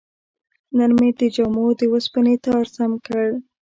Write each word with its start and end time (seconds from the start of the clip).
نن 0.77 0.91
مې 0.99 1.09
د 1.19 1.21
جامو 1.35 1.65
د 1.79 1.81
وسپنې 1.93 2.35
تار 2.45 2.65
سم 2.75 2.91
کړ. 3.05 3.27